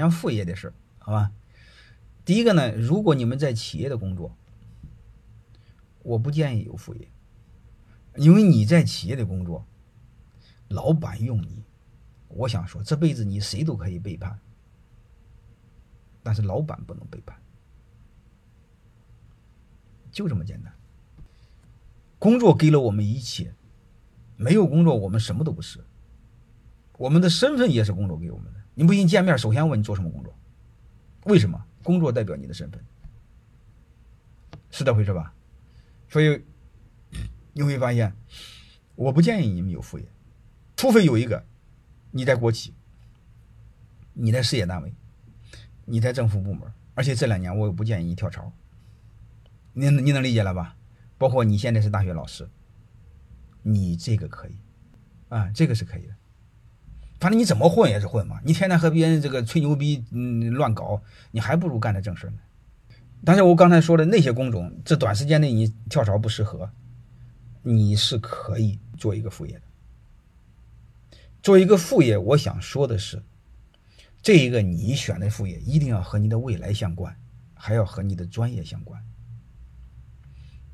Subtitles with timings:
[0.00, 1.30] 讲副业的事儿，好吧？
[2.24, 4.34] 第一个呢，如果你们在企业的工作，
[6.02, 7.08] 我不建议有副业，
[8.16, 9.66] 因为你在企业的工作，
[10.68, 11.64] 老板用你，
[12.28, 14.38] 我想说这辈子你谁都可以背叛，
[16.22, 17.36] 但是老板不能背叛，
[20.10, 20.72] 就这么简单。
[22.18, 23.54] 工作给了我们一切，
[24.36, 25.84] 没有工作我们什么都不是。
[26.98, 28.59] 我们的身份也是工作给我们的。
[28.74, 30.34] 你不信见面首先问你做什么工作？
[31.24, 31.66] 为什么？
[31.82, 32.84] 工作代表你的身份，
[34.70, 35.34] 是这回事吧？
[36.08, 36.44] 所以
[37.54, 38.14] 你会发现，
[38.96, 40.04] 我不建议你们有副业，
[40.76, 41.42] 除非有一个
[42.10, 42.74] 你在国企，
[44.12, 44.94] 你在事业单位，
[45.86, 48.52] 你在政府部门，而且这两年我又不建议你跳槽。
[49.72, 50.76] 你你能理解了吧？
[51.16, 52.48] 包括你现在是大学老师，
[53.62, 54.56] 你这个可以
[55.28, 56.14] 啊，这个是可以的。
[57.20, 62.38] 反正你怎么混也是混嘛，你天天和别人这个吹牛逼，嗯，乱搞，你还不如干点正事呢。
[63.22, 66.70] 但是我刚才说的那些工种，这短时间内你跳槽不适合，
[67.62, 69.62] 你是可以做一个副业的。
[71.42, 73.22] 做一个副业，我想说的是，
[74.22, 77.14] 这一个你选的副业一定要和你的未来相关，
[77.52, 78.98] 还要和你的专业相关。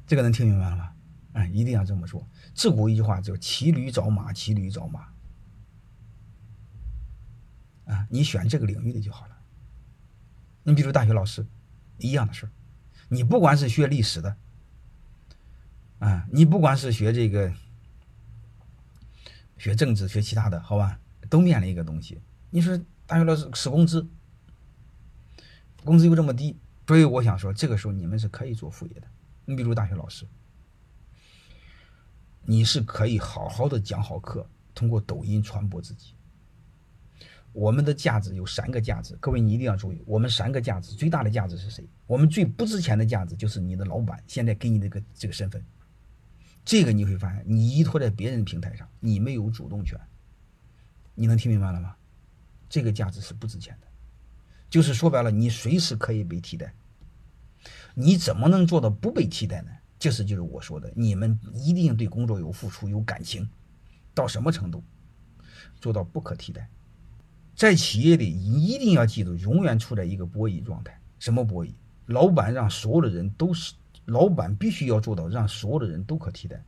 [0.06, 0.92] 这个能听明白了吗？
[1.32, 2.24] 哎，一定要这么说。
[2.54, 5.08] 自古一句话叫“骑驴找马，骑驴找马”。
[8.08, 9.36] 你选这个领域的就好了。
[10.62, 11.46] 你比如大学老师，
[11.98, 12.50] 一样的事儿。
[13.08, 14.36] 你不管是学历史的，
[16.00, 17.54] 啊，你不管是学这个、
[19.56, 20.98] 学政治、学其他的，好吧，
[21.30, 22.20] 都面临一个东西。
[22.50, 22.76] 你说
[23.06, 24.08] 大学老师死工资，
[25.84, 29.06] 工资又这么低，所以我想说，这个时候你们是可以做副业的。
[29.44, 30.26] 你比如大学老师，
[32.44, 36.14] 你是可以好好的讲好课，通过抖音传播自己。
[37.56, 40.02] 我们的价值有三个价值，各位你一定要注意。
[40.04, 41.88] 我们三个价值最大的价值是谁？
[42.06, 45.64] 我们最不值钱的价值就是你的老板现在给你这个这个身份。
[46.66, 49.98] 这个你会发现，你依托在别人平台上，你没有主动权。
[51.14, 51.96] 你能听明白了吗？
[52.68, 53.86] 这个价值是不值钱的，
[54.68, 56.74] 就是说白了，你随时可以被替代。
[57.94, 59.70] 你怎么能做到不被替代呢？
[59.98, 63.48] 就是就是我说的，你们一定对工作有付出、有感情，
[64.12, 64.84] 到什么程度？
[65.80, 66.68] 做到不可替代。
[67.56, 71.00] 在企业里，你一定要记住，永远处在一个博弈状态。
[71.18, 71.72] 什么博弈？
[72.04, 73.72] 老板让所有的人都是，
[74.04, 76.62] 老板必须要做到让所有的人都可替代。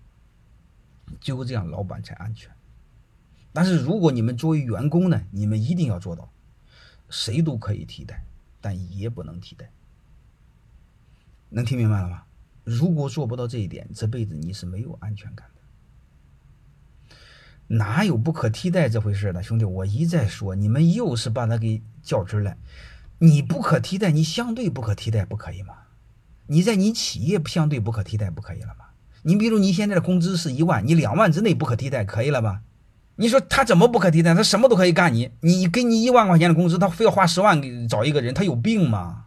[1.20, 2.50] 只有这样，老板才安全。
[3.52, 6.32] 但是如果你们作为员工呢，你们一定要做到，
[7.10, 8.24] 谁都可以替代，
[8.60, 9.70] 但也不能替代。
[11.50, 12.22] 能听明白了吗？
[12.64, 15.57] 如果做不到这一点，这辈子你是没有安全感的。
[17.68, 19.64] 哪有不可替代这回事呢，兄弟？
[19.64, 22.56] 我一再说，你们又是把他给较真了。
[23.18, 25.74] 你不可替代，你相对不可替代，不可以吗？
[26.46, 28.86] 你在你企业相对不可替代，不可以了吗？
[29.22, 32.62] 你比如你现在的工资是一万，你两万之内不可替代，可以了吧？
[33.16, 34.34] 你说他怎么不可替代？
[34.34, 39.24] 他什么都可以干你，你给你一万块钱的工资，他非要花十万给找一个人，他有病吗？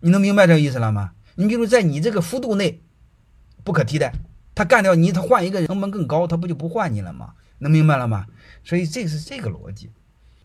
[0.00, 1.12] 你能明白这个意思了吗？
[1.34, 2.82] 你比如在你这个幅度内
[3.64, 4.12] 不可替代，
[4.54, 7.32] 他干掉你，他换一个人成本更高，他不就不换你了吗？
[7.64, 8.26] 能明白了吗？
[8.62, 9.90] 所以这个是这个逻辑。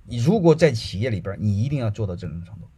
[0.06, 2.69] 你如果在企业里边，你一定要做到这种程度，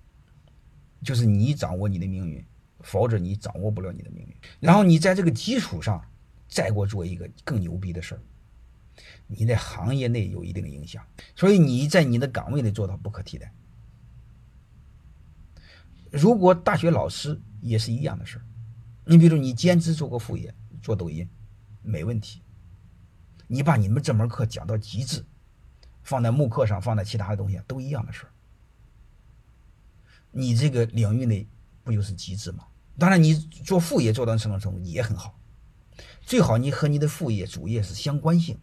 [1.04, 2.44] 就是你掌握你的命运，
[2.80, 4.36] 否则你掌握不了你的命运。
[4.60, 6.04] 然后你在这个基础上
[6.50, 8.22] 再给我做一个更牛逼的事儿，
[9.28, 11.06] 你在行业内有一定的影响。
[11.36, 13.54] 所以你在你的岗位内做到不可替代。
[16.10, 18.44] 如果大学老师也是一样的事儿，
[19.06, 21.30] 你比如你兼职做个副业，做抖音，
[21.84, 22.42] 没问题。
[23.54, 25.26] 你把你们这门课讲到极致，
[26.04, 28.32] 放在慕课上，放在其他的东西都一样的事儿。
[30.32, 31.46] 你这个领域内
[31.84, 32.64] 不就是极致吗？
[32.98, 35.38] 当然，你做副业做到什么程度也很好，
[36.22, 38.58] 最好你和你的副业主业是相关性，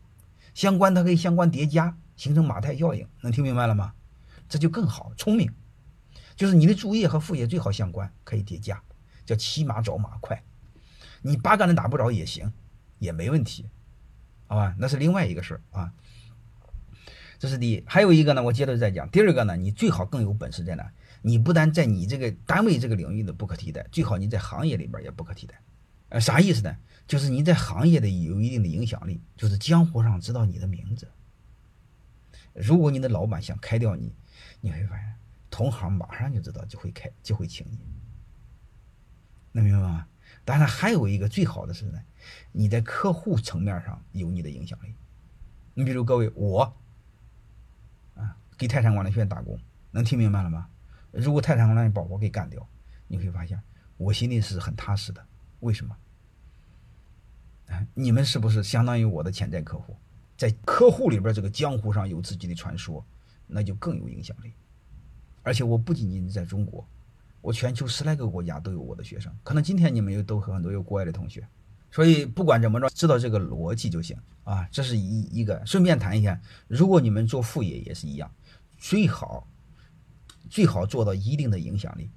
[0.55, 3.07] 相关它可以相关叠加，形成马太效应。
[3.21, 3.93] 能听明白了吗？
[4.49, 5.53] 这就更好，聪明。
[6.35, 8.83] 就是你的主业和副业最好相关，可以叠加，
[9.27, 10.43] 叫骑马找马快。
[11.21, 12.51] 你八竿子打不着也行，
[12.99, 13.69] 也没问题。
[14.49, 15.93] 好吧，那是另外一个事儿啊。
[17.39, 19.09] 这是第一，还有一个呢，我接着再讲。
[19.11, 20.91] 第二个呢，你最好更有本事在哪？
[21.23, 25.61] 你不单在你这个单位这个领域的不可替代，最好你在行业里边也不可替代。
[26.09, 26.77] 呃，啥意思呢？
[27.07, 31.09] 就是你在行业的有一定的影响力，就是江湖上知道你的名字。
[32.55, 34.13] 如果你的老板想开掉你，
[34.61, 35.15] 你会发现
[35.51, 37.79] 同行马上就知道，就会开，就会请你。
[39.53, 40.07] 能明白吗？
[40.49, 42.01] 当然，还有一个最好的是呢，
[42.53, 44.95] 你在客户层面上有你的影响力。
[45.75, 46.75] 你比如各位，我
[48.15, 49.59] 啊给泰山管理学院打工，
[49.91, 50.67] 能听明白了吗？
[51.13, 52.67] 如果泰山龙宝宝给干掉，
[53.09, 53.61] 你会发现
[53.99, 55.23] 我心里是很踏实的。
[55.61, 55.95] 为什么？
[57.93, 59.95] 你们是不是相当于我的潜在客户？
[60.35, 63.05] 在客户里边，这个江湖上有自己的传说，
[63.47, 64.55] 那就更有影响力。
[65.43, 66.89] 而且我不仅仅在中国，
[67.41, 69.33] 我全球十来个国家都有我的学生。
[69.43, 71.47] 可能今天你们有都很多有国外的同学，
[71.91, 74.69] 所以不管怎么着，知道这个逻辑就行啊。
[74.71, 75.65] 这是一一个。
[75.65, 78.31] 顺便谈一下，如果你们做副业也是一样，
[78.77, 79.47] 最好
[80.49, 82.11] 最好做到一定的影响力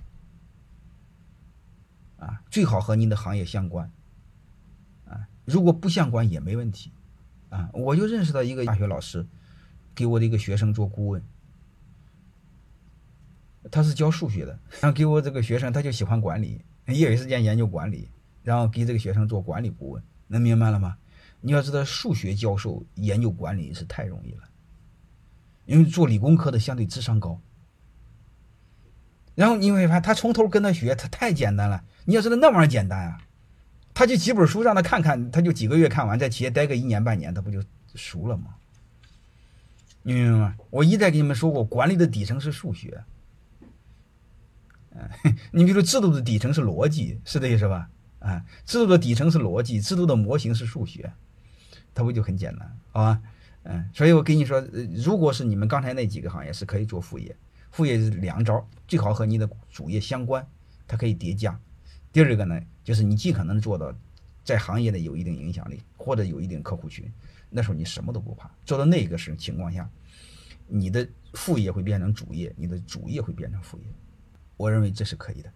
[2.17, 3.91] 啊，最好和您的行业相关
[5.05, 5.27] 啊。
[5.45, 6.91] 如果不相关也没问题，
[7.49, 9.25] 啊，我就认识到一个大学老师，
[9.93, 11.23] 给我的一个学生做顾问，
[13.71, 18.09] 他是教数学的，然后给我这个学生他就喜欢管理，业余时间研究管理，
[18.43, 20.97] 然后给这个学生做管理顾问，能明白了吗？
[21.39, 24.43] 你要知道数学教授研究管理是太容易了，
[25.65, 27.39] 因为做理工科的相对智商高，
[29.33, 33.17] 然后你会发现他从头跟他学，他太简单了，你要知道那玩意儿简单啊。
[33.93, 37.61] 他就几本书让他看看，他就几个月看完，在企业待个一年半年，他不就
[37.93, 38.55] 熟了吗？
[40.01, 40.55] 你明白吗？
[40.69, 43.03] 我一再跟你们说过，管理的底层是数学。
[44.93, 45.09] 嗯，
[45.51, 47.89] 你比如说制度的底层是逻辑，是这意思吧？
[48.19, 51.11] 啊，制度的底层是逻辑，制度的模型是数学，
[51.93, 53.21] 它不就很简单，好吧？
[53.63, 54.59] 嗯，所以我跟你说，
[54.95, 57.35] 如果是你们刚才那几个行业是可以做副业，
[57.71, 60.45] 副业是两招，最好和你的主业相关，
[60.87, 61.59] 它可以叠加。
[62.11, 63.93] 第二个呢，就是你尽可能做到
[64.43, 67.11] 在行业内有一定影响力，或者有一定客户群，
[67.49, 68.49] 那时候你什么都不怕。
[68.65, 69.89] 做到那个是情况下，
[70.67, 73.83] 你的副业会变成主业，你的主业会变成副业。
[74.61, 75.51] 我认为这是可以的。